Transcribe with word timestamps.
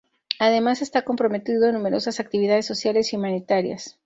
Además 0.39 0.81
está 0.81 1.03
comprometido 1.03 1.67
en 1.67 1.75
numerosas 1.75 2.19
actividades 2.19 2.65
sociales 2.65 3.13
y 3.13 3.17
humanitarias. 3.17 3.99